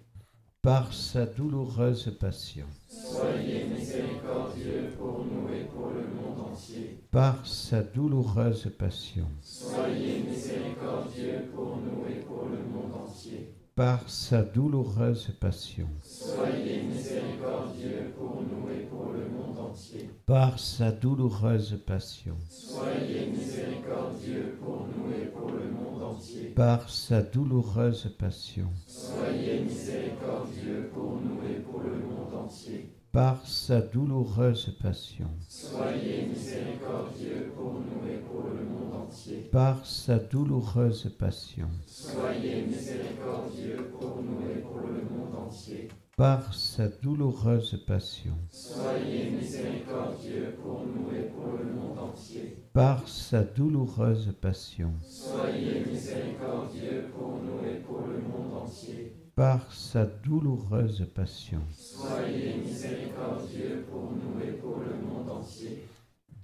par 0.62 0.92
sa 0.92 1.26
douloureuse 1.26 2.10
passion, 2.20 2.66
Soyez 2.88 3.64
miséricordieux 3.64 4.90
pour 4.98 5.24
nous 5.24 5.48
et 5.54 5.64
pour 5.64 5.88
le 5.90 6.02
monde 6.14 6.40
entier. 6.52 6.98
par 7.10 7.46
sa 7.46 7.82
douloureuse 7.82 8.70
passion, 8.78 9.26
Soyez 9.40 10.22
miséricordieux 10.28 11.50
pour 11.54 11.76
nous 11.78 12.06
et 12.10 12.20
pour 12.20 12.44
le 12.46 12.58
monde 12.72 12.94
entier. 12.94 13.54
par 13.74 14.08
sa 14.08 14.42
douloureuse 14.42 15.28
passion, 15.40 15.88
Soyez 16.02 16.82
miséricordieux 16.82 18.12
pour 18.16 18.42
nous 18.42 18.70
et 18.70 18.84
pour 18.84 19.12
le 19.12 19.28
monde 19.28 19.58
entier. 19.70 20.08
Par 20.26 20.58
sa 20.58 20.90
douloureuse 20.90 21.78
passion, 21.86 22.36
Soyez 22.48 23.26
miséricordieux 23.26 24.56
pour 24.62 24.86
nous 24.96 25.12
et 25.12 25.26
pour 25.26 25.50
le 25.50 25.70
monde 25.70 26.02
entier. 26.02 26.48
par 26.56 26.88
sa 26.88 27.20
douloureuse 27.20 28.10
passion, 28.18 28.68
Soyez 28.86 29.60
miséricordieux 29.60 30.90
pour 30.94 31.20
nous 31.20 31.40
et 31.50 31.60
pour 31.60 31.80
le 31.80 31.90
monde 32.06 32.34
entier. 32.46 32.88
par 33.12 33.46
sa 33.46 33.80
douloureuse 33.82 34.74
passion, 34.82 35.28
Soyez 35.46 36.26
miséricordieux 36.26 37.52
pour 37.54 37.74
nous 37.74 38.08
et 38.10 38.16
pour 38.18 38.44
le 38.48 38.64
monde 38.64 38.94
entier. 39.06 39.48
par 39.52 39.84
sa 39.84 40.18
douloureuse 40.18 41.14
passion, 41.18 41.68
Soyez 41.86 42.62
miséricordieux 42.66 43.90
pour 44.00 44.22
nous 44.22 44.50
et 44.50 44.60
pour 44.62 44.78
le 44.78 45.02
monde 45.14 45.34
entier. 45.48 45.88
Par 46.16 46.54
sa 46.54 46.88
douloureuse 46.88 47.82
passion, 47.86 48.36
Soyez 48.50 49.30
miséricordieux 49.30 50.54
pour 50.62 50.84
nous 50.86 51.10
et 51.16 51.24
pour 51.24 51.56
le 51.58 51.72
monde 51.72 51.98
entier. 51.98 52.56
par 52.72 53.08
sa 53.08 53.42
douloureuse 53.42 54.32
passion, 54.40 54.92
Soyez 55.02 55.84
miséricordieux 55.90 57.06
pour 57.16 57.40
nous 57.42 57.68
et 57.68 57.80
pour 57.80 58.00
le 58.06 58.18
monde 58.18 58.62
entier. 58.62 59.12
par 59.34 59.72
sa 59.72 60.04
douloureuse 60.06 61.04
passion. 61.14 61.60
Soyez 61.72 62.54
miséricordieux 62.64 63.84
pour 63.90 64.12
nous 64.12 64.40
et 64.40 64.52
pour 64.52 64.78
le 64.78 64.94
monde 65.06 65.28
entier. 65.30 65.84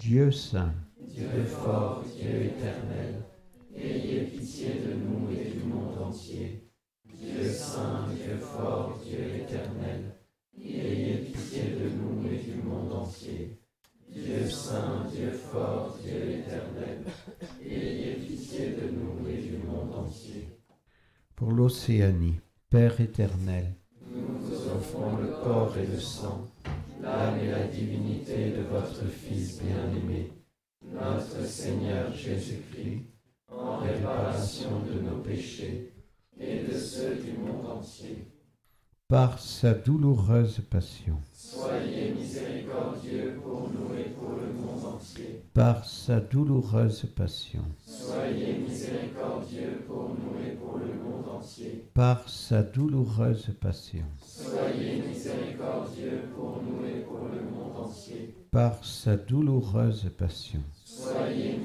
Dieu 0.00 0.32
saint, 0.32 0.74
Dieu 1.08 1.44
fort, 1.46 2.02
Dieu 2.18 2.42
éternel, 2.46 3.22
ayez 3.76 4.22
pitié 4.24 4.80
de 4.84 4.94
nous 4.94 5.30
et 5.30 5.50
du 5.50 5.62
monde 5.64 5.96
entier. 6.08 6.64
Dieu 7.20 7.50
saint, 7.52 8.06
Dieu 8.14 8.38
fort, 8.38 8.98
Dieu 9.04 9.18
éternel, 9.42 10.16
ayez 10.58 11.16
pitié 11.16 11.64
de 11.78 11.90
nous 11.90 12.26
et 12.32 12.38
du 12.38 12.62
monde 12.62 12.92
entier. 12.92 13.58
Dieu 14.08 14.48
saint, 14.48 15.06
Dieu 15.14 15.30
fort, 15.30 15.98
Dieu 16.02 16.38
éternel, 16.38 17.04
ayez 17.62 18.14
pitié 18.14 18.70
de 18.70 18.88
nous 18.90 19.28
et 19.28 19.36
du 19.36 19.58
monde 19.66 19.94
entier. 19.94 20.48
pour 21.36 21.52
l'Océanie, 21.52 22.40
Père 22.70 22.98
éternel, 23.00 23.74
Nous 24.10 24.38
vous 24.38 24.68
offrons 24.68 25.16
le 25.16 25.28
corps 25.44 25.76
et 25.76 25.86
le 25.86 25.98
sang, 26.00 26.48
l'âme 27.02 27.38
et 27.38 27.50
la 27.50 27.66
divinité 27.66 28.50
de 28.50 28.62
votre 28.62 29.06
Fils 29.06 29.60
bien-aimé, 29.62 30.32
notre 30.86 31.44
Seigneur 31.46 32.12
Jésus-Christ, 32.14 33.02
en 33.50 33.78
réparation 33.78 34.80
de 34.86 35.00
nos 35.00 35.18
péchés 35.18 35.92
et 36.40 36.64
de 36.72 36.76
ceux 36.78 37.16
du 37.16 37.32
monde 37.38 37.66
entier. 37.78 38.26
par 39.08 39.38
sa 39.38 39.74
douloureuse 39.74 40.60
passion, 40.70 41.16
Soyez 41.34 42.12
miséricordieux 42.14 43.38
pour 43.42 43.68
nous 43.70 43.98
et 43.98 44.10
pour 44.10 44.30
le 44.30 44.52
monde 44.52 44.94
entier. 44.94 45.42
par 45.52 45.84
sa 45.84 46.20
douloureuse 46.20 47.06
passion, 47.16 47.62
Soyez 47.86 48.58
miséricordieux 48.58 49.82
pour 49.86 50.10
nous 50.10 50.46
et 50.46 50.52
pour 50.52 50.78
le 50.78 50.86
monde 50.86 51.28
entier. 51.36 51.84
par 51.94 52.28
sa 52.28 52.62
douloureuse 52.62 53.50
passion, 53.60 54.04
Soyez 54.24 55.02
miséricordieux 55.08 56.22
pour 56.34 56.62
nous 56.62 56.86
et 56.86 57.00
pour 57.00 57.26
le 57.26 57.42
monde 57.50 57.86
entier. 57.86 58.34
par 58.52 58.84
sa 58.84 59.16
douloureuse 59.16 60.08
passion, 60.16 60.60
Soyez 60.84 61.58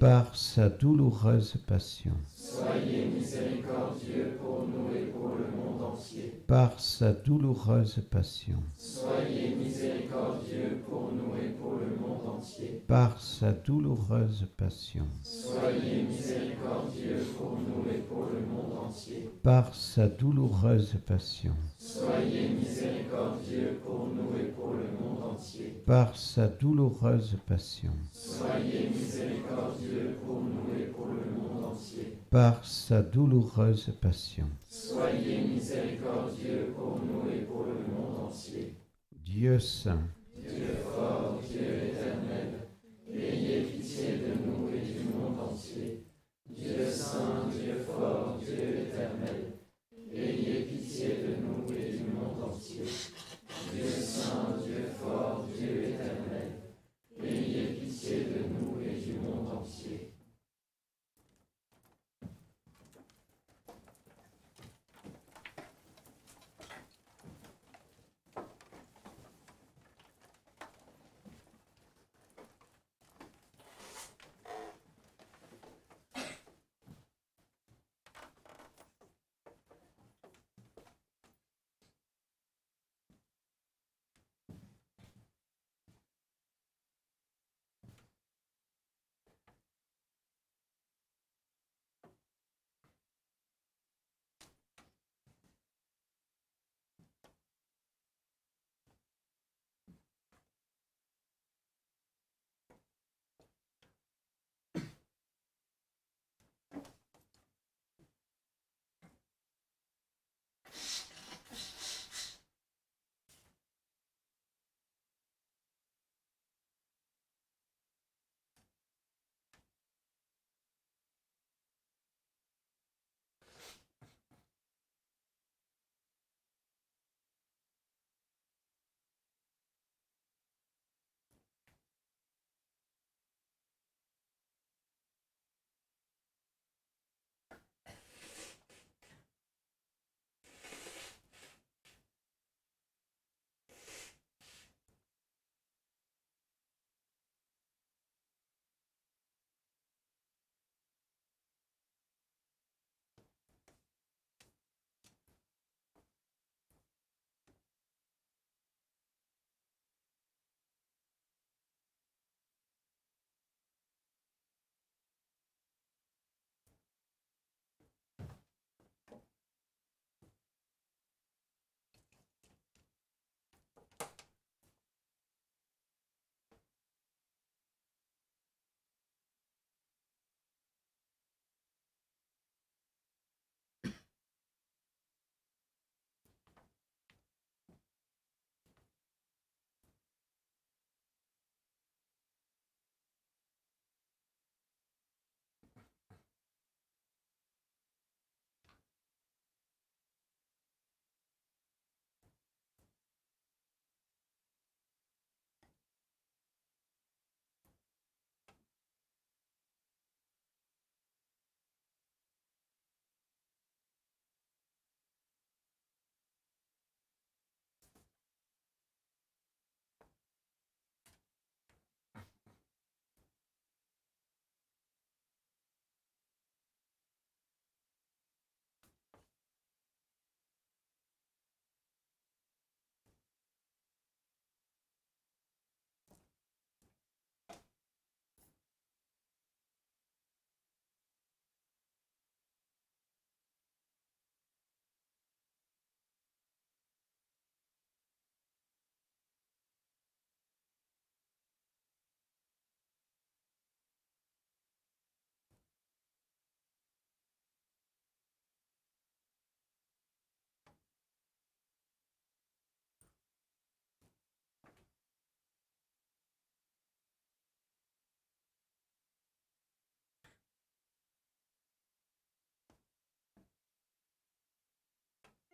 par 0.00 0.36
sa 0.36 0.68
douloureuse 0.68 1.56
passion, 1.66 2.12
Soyez 2.36 3.06
miséricordieux 3.06 4.36
pour 4.40 4.66
nous 4.68 4.94
et 4.94 5.06
pour 5.06 5.28
le 5.28 5.46
monde 5.56 5.82
entier. 5.94 6.32
par 6.46 6.78
sa 6.80 7.12
douloureuse 7.12 8.00
passion, 8.10 8.56
Soyez 8.76 9.54
miséricordieux 9.56 10.82
pour 10.88 11.12
nous 11.12 11.34
et 11.36 11.50
pour 11.50 11.74
le 11.76 11.96
monde 12.00 12.36
entier. 12.38 12.82
par 12.86 13.20
sa 13.20 13.52
douloureuse 13.52 14.46
passion, 14.56 15.04
Soyez 15.22 16.02
miséricordieux 16.02 17.24
pour 17.38 17.52
nous 17.58 17.90
et 17.90 17.98
pour 18.00 18.26
le 18.32 18.40
monde 18.46 18.86
entier. 18.88 19.30
par 19.42 19.74
sa 19.74 20.08
douloureuse 20.08 20.94
passion, 21.06 21.52
Soyez 21.78 22.48
miséricordieux 22.50 23.80
pour 23.84 24.08
nous 24.08 24.38
et 24.38 24.48
pour 24.50 24.72
le 24.74 24.84
monde 25.00 25.22
entier. 25.32 25.75
Par 25.86 26.16
sa 26.16 26.48
douloureuse 26.48 27.36
passion, 27.46 27.92
Soyez 28.12 28.90
miséricordieux 28.90 30.16
pour 30.26 30.40
nous 30.40 30.80
et 30.80 30.86
pour 30.86 31.06
le 31.06 31.30
monde 31.30 31.64
entier. 31.72 32.18
par 32.30 32.64
sa 32.66 33.02
douloureuse 33.02 33.92
passion. 34.00 34.46
Soyez 34.68 35.42
miséricordieux 35.42 36.74
pour 36.76 36.98
nous 36.98 37.30
et 37.32 37.42
pour 37.42 37.62
le 37.64 37.74
monde 37.94 38.26
entier. 38.28 38.74
Dieu 39.24 39.60
saint, 39.60 40.02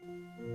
Música 0.05 0.51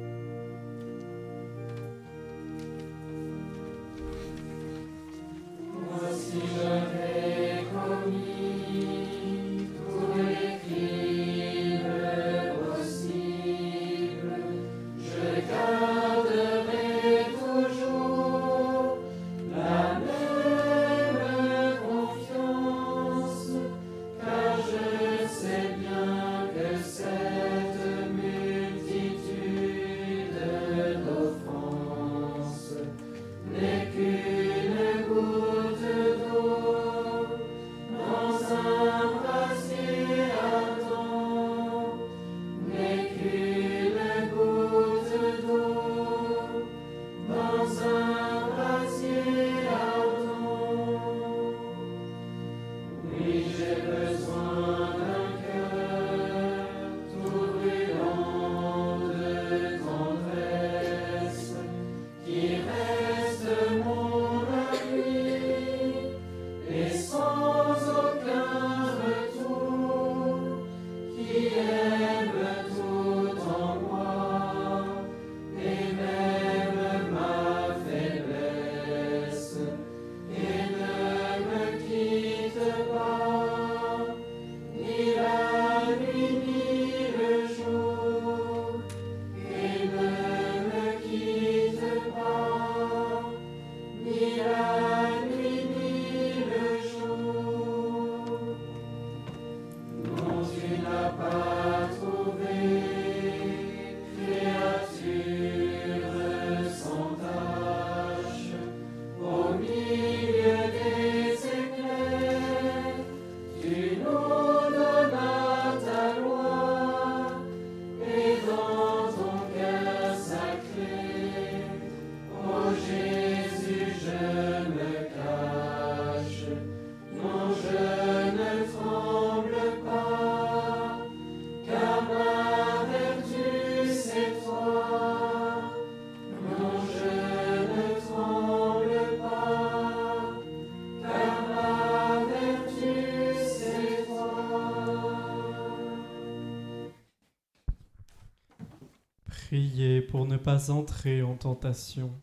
Pour 150.10 150.28
ne 150.28 150.38
pas 150.38 150.70
entrer 150.70 151.24
en 151.24 151.36
tentation. 151.36 152.22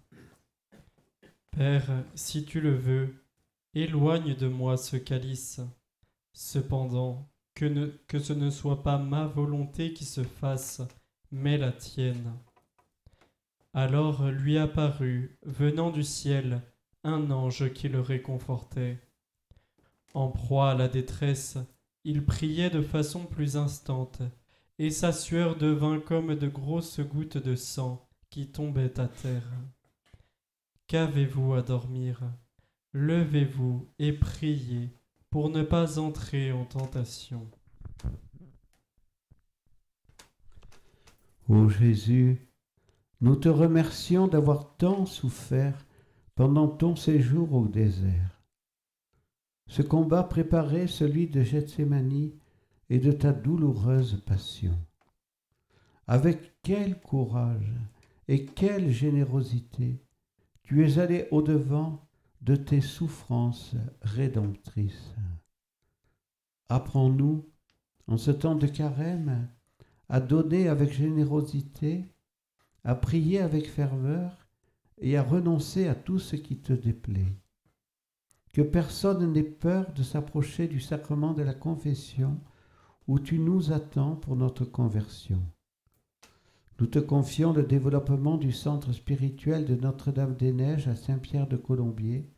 Père, 1.50 2.04
si 2.14 2.44
tu 2.44 2.60
le 2.60 2.74
veux, 2.74 3.24
éloigne 3.74 4.36
de 4.36 4.46
moi 4.46 4.76
ce 4.76 4.96
calice. 4.96 5.60
Cependant, 6.32 7.28
que 7.54 8.18
ce 8.20 8.32
ne 8.32 8.50
soit 8.50 8.84
pas 8.84 8.98
ma 8.98 9.26
volonté 9.26 9.92
qui 9.92 10.04
se 10.04 10.22
fasse, 10.22 10.80
mais 11.32 11.58
la 11.58 11.72
tienne. 11.72 12.32
Alors 13.72 14.28
lui 14.30 14.56
apparut, 14.56 15.36
venant 15.42 15.90
du 15.90 16.04
ciel, 16.04 16.62
un 17.02 17.32
ange 17.32 17.72
qui 17.72 17.88
le 17.88 18.00
réconfortait. 18.00 19.00
En 20.12 20.28
proie 20.28 20.70
à 20.70 20.74
la 20.76 20.86
détresse, 20.86 21.58
il 22.04 22.24
priait 22.24 22.70
de 22.70 22.82
façon 22.82 23.26
plus 23.26 23.56
instante, 23.56 24.22
et 24.78 24.90
sa 24.90 25.12
sueur 25.12 25.56
devint 25.56 26.00
comme 26.00 26.34
de 26.34 26.48
grosses 26.48 27.00
gouttes 27.00 27.38
de 27.38 27.54
sang 27.54 28.08
qui 28.30 28.50
tombaient 28.50 28.98
à 28.98 29.08
terre. 29.08 29.50
Qu'avez-vous 30.86 31.54
à 31.54 31.62
dormir? 31.62 32.20
Levez-vous 32.92 33.88
et 33.98 34.12
priez 34.12 34.90
pour 35.30 35.50
ne 35.50 35.62
pas 35.62 35.98
entrer 35.98 36.52
en 36.52 36.64
tentation. 36.64 37.50
Ô 41.48 41.68
Jésus, 41.68 42.48
nous 43.20 43.36
te 43.36 43.48
remercions 43.48 44.28
d'avoir 44.28 44.76
tant 44.76 45.06
souffert 45.06 45.76
pendant 46.34 46.68
ton 46.68 46.96
séjour 46.96 47.52
au 47.52 47.68
désert. 47.68 48.42
Ce 49.66 49.82
combat 49.82 50.24
préparé, 50.24 50.86
celui 50.86 51.26
de 51.26 51.42
Gethsemane 51.42 52.32
et 52.90 52.98
de 52.98 53.12
ta 53.12 53.32
douloureuse 53.32 54.22
passion. 54.26 54.78
Avec 56.06 56.54
quel 56.62 57.00
courage 57.00 57.72
et 58.28 58.44
quelle 58.44 58.90
générosité 58.90 60.02
tu 60.62 60.84
es 60.84 60.98
allé 60.98 61.28
au-devant 61.30 62.06
de 62.40 62.56
tes 62.56 62.80
souffrances 62.80 63.74
rédemptrices. 64.02 65.14
Apprends-nous, 66.68 67.46
en 68.06 68.16
ce 68.16 68.30
temps 68.30 68.54
de 68.54 68.66
carême, 68.66 69.48
à 70.08 70.20
donner 70.20 70.68
avec 70.68 70.92
générosité, 70.92 72.04
à 72.84 72.94
prier 72.94 73.40
avec 73.40 73.68
ferveur 73.68 74.46
et 74.98 75.16
à 75.16 75.22
renoncer 75.22 75.88
à 75.88 75.94
tout 75.94 76.18
ce 76.18 76.36
qui 76.36 76.58
te 76.58 76.72
déplaît. 76.72 77.34
Que 78.52 78.62
personne 78.62 79.32
n'ait 79.32 79.42
peur 79.42 79.92
de 79.92 80.02
s'approcher 80.02 80.68
du 80.68 80.80
sacrement 80.80 81.32
de 81.32 81.42
la 81.42 81.54
confession 81.54 82.40
où 83.06 83.18
tu 83.18 83.38
nous 83.38 83.72
attends 83.72 84.16
pour 84.16 84.36
notre 84.36 84.64
conversion. 84.64 85.40
Nous 86.80 86.86
te 86.86 86.98
confions 86.98 87.52
le 87.52 87.62
développement 87.62 88.36
du 88.36 88.50
centre 88.50 88.92
spirituel 88.92 89.64
de 89.64 89.74
Notre-Dame-des-Neiges 89.76 90.88
à 90.88 90.96
Saint-Pierre 90.96 91.46
de 91.46 91.56
Colombier 91.56 92.28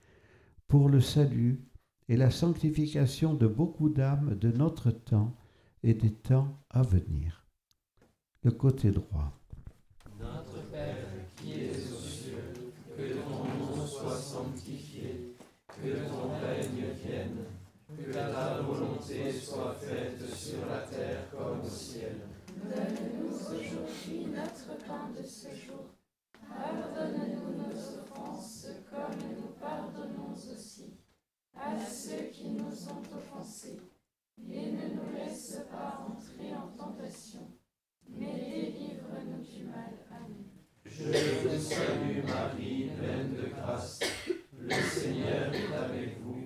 pour 0.68 0.88
le 0.88 1.00
salut 1.00 1.64
et 2.08 2.16
la 2.16 2.30
sanctification 2.30 3.34
de 3.34 3.46
beaucoup 3.46 3.88
d'âmes 3.88 4.34
de 4.34 4.50
notre 4.52 4.90
temps 4.90 5.34
et 5.82 5.94
des 5.94 6.12
temps 6.12 6.62
à 6.70 6.82
venir. 6.82 7.46
Le 8.42 8.50
côté 8.50 8.90
droit. 8.90 9.32
Notre 10.20 10.70
Père 10.70 11.08
qui 11.36 11.52
es 11.52 11.70
aux 11.70 12.00
cieux, 12.00 12.54
que 12.96 13.14
ton 13.14 13.76
nom 13.76 13.86
soit 13.86 14.16
sanctifié, 14.16 15.34
que 15.68 16.08
ton 16.08 16.28
règne 16.40 16.84
vienne, 17.04 17.36
que 17.96 18.12
ta 18.12 18.60
volonté 18.60 19.32
soit 19.32 19.74
faite 19.74 20.34
sur 20.34 20.66
la 20.68 20.80
terre 20.80 21.30
comme 21.30 21.60
au 21.64 21.68
ciel. 21.68 22.16
Donne-nous 22.56 23.34
aujourd'hui 23.34 24.26
notre 24.26 24.78
pain 24.86 25.10
de 25.16 25.26
ce 25.26 25.48
jour. 25.54 25.90
Pardonne-nous 26.48 27.62
nos 27.62 28.00
offenses 28.00 28.66
comme 28.90 29.18
nous 29.36 29.52
pardonnons 29.60 30.34
aussi 30.34 30.94
à 31.54 31.78
ceux 31.84 32.30
qui 32.32 32.50
nous 32.50 32.88
ont 32.88 33.16
offensés. 33.16 33.80
Et 34.50 34.70
ne 34.72 34.94
nous 34.94 35.16
laisse 35.16 35.60
pas 35.70 36.06
entrer 36.06 36.52
en 36.54 36.68
tentation, 36.76 37.48
mais 38.08 38.34
délivre-nous 38.34 39.42
du 39.42 39.64
mal. 39.64 39.94
Amen. 40.10 40.44
Je 40.84 41.48
vous 41.48 41.58
salue 41.58 42.22
Marie, 42.26 42.90
pleine 42.98 43.34
de 43.34 43.48
grâce. 43.54 44.00
Le 44.58 44.74
Seigneur 44.74 45.54
est 45.54 45.74
avec 45.74 46.20
vous. 46.20 46.45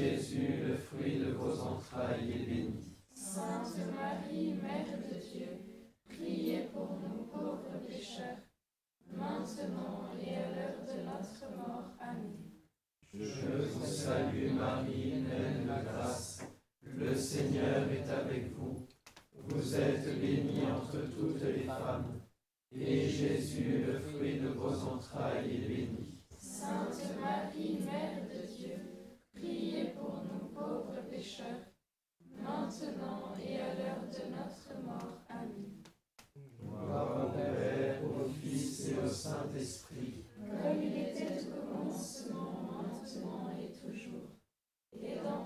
Jésus, 0.00 0.62
le 0.66 0.76
fruit 0.76 1.18
de 1.18 1.32
vos 1.32 1.60
entrailles, 1.60 2.32
est 2.32 2.46
béni. 2.46 2.96
Sainte 3.12 3.76
Marie, 3.94 4.54
Mère 4.54 4.98
de 4.98 5.09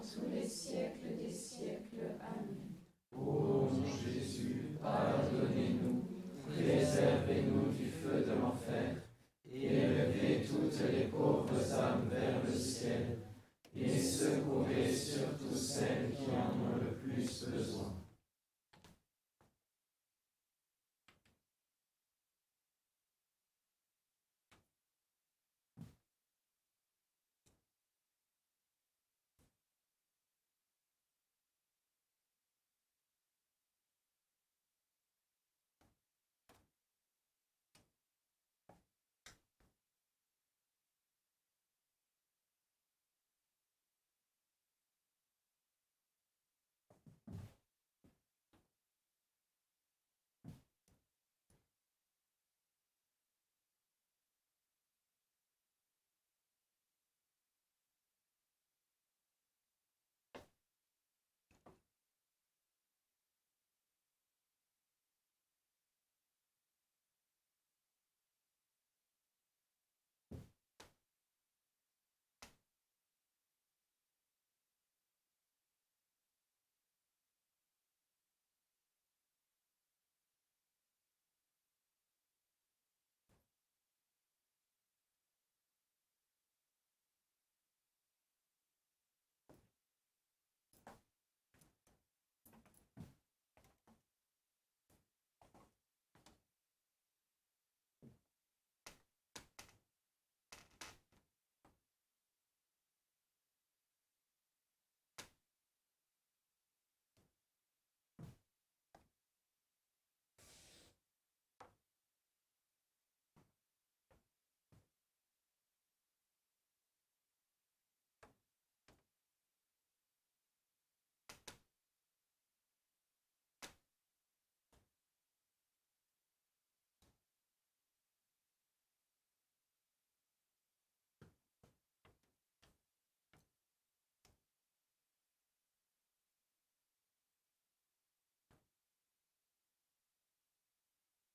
tous 0.04 0.30
les 0.30 0.46
siècles 0.46 1.16
des 1.18 1.30
siècles. 1.30 2.16
Amen. 2.20 2.74
Ô 3.10 3.68
Jésus, 4.04 4.76
pardonnez-nous, 4.82 6.04
préservez-nous 6.46 7.72
du 7.72 7.90
feu 7.90 8.24
de 8.26 8.32
l'enfer, 8.38 8.96
et 9.50 9.66
élevez 9.66 10.44
toutes 10.46 10.78
les 10.92 11.04
pauvres 11.04 11.72
âmes 11.72 12.08
vers 12.10 12.42
le 12.44 12.52
ciel, 12.52 13.18
et 13.74 13.98
secourez 13.98 14.92
surtout 14.92 15.54
celles 15.54 16.10
qui 16.10 16.30
en 16.30 16.52
ont 16.60 16.76
le 16.82 16.96
plus 16.96 17.46
besoin. 17.46 17.93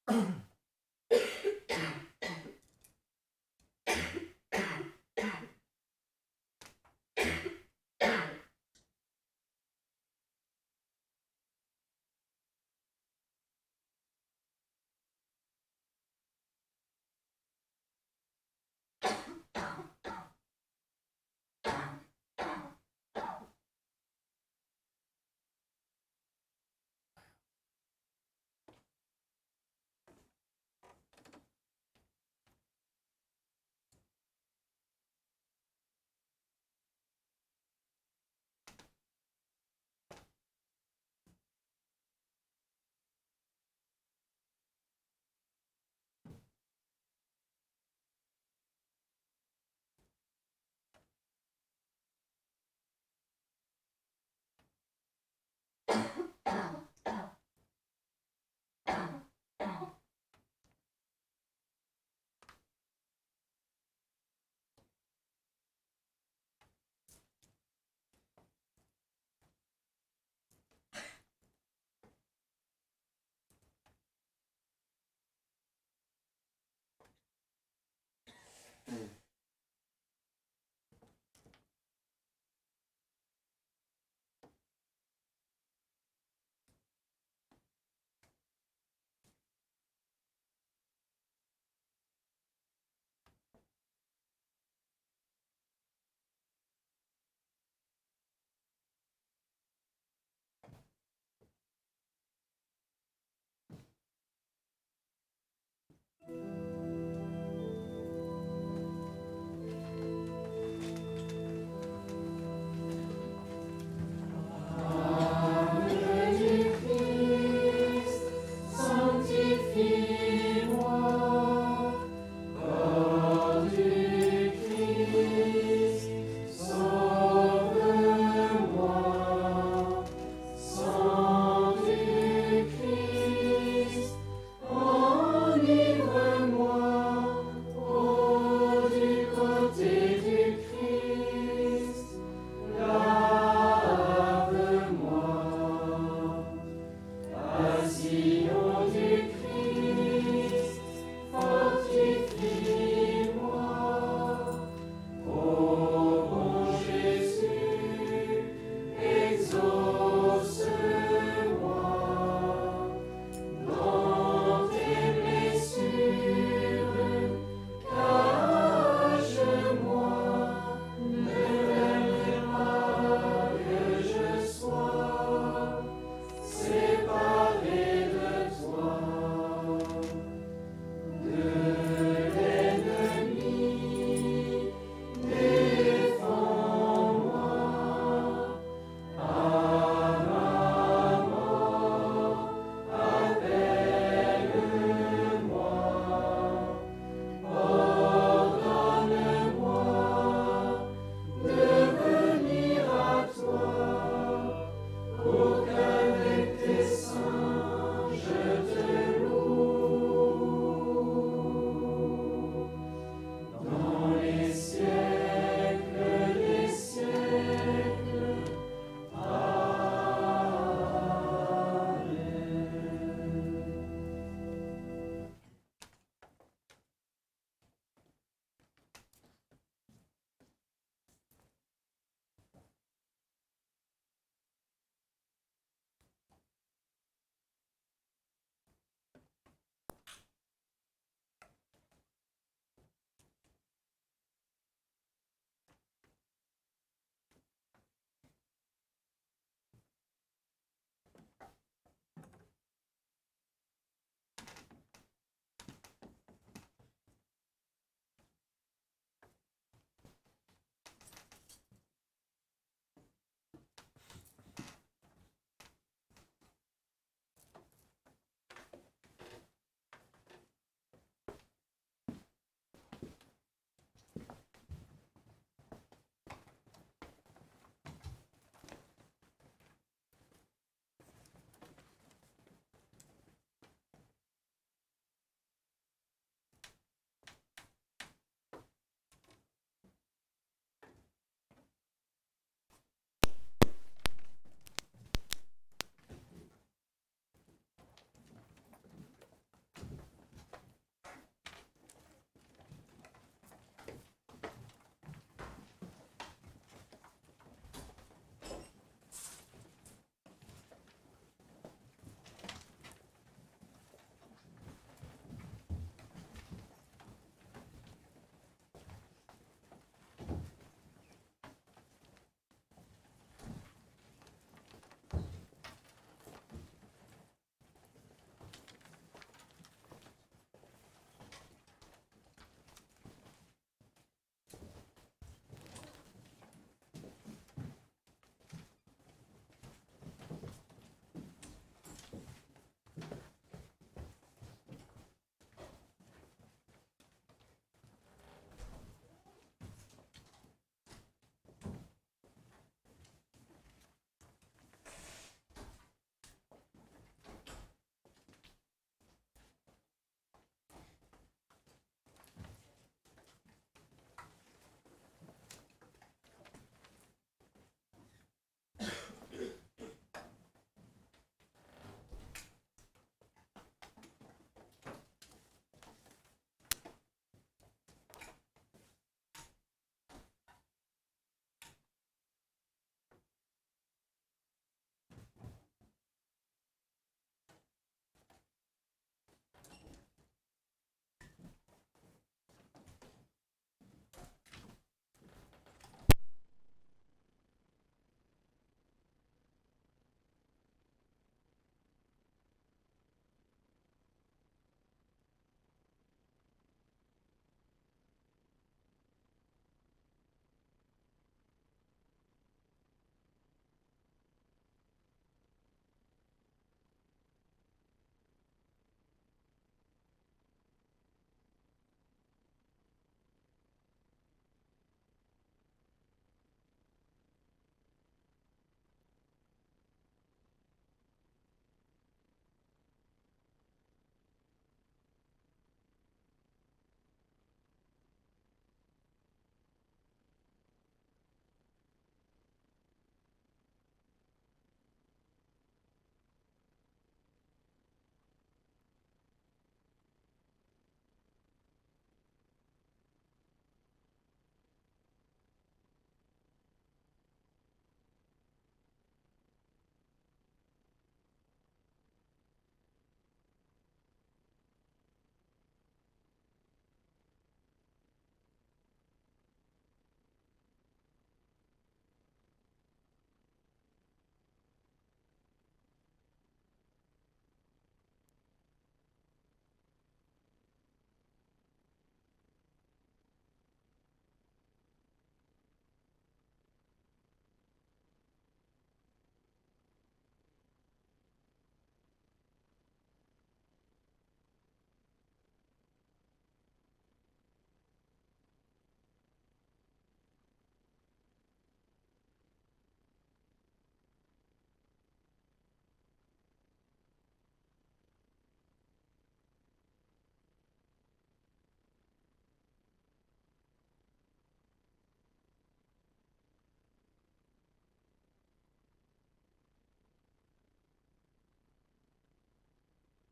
Mm-hmm. 0.10 0.40
Mm. 78.90 79.19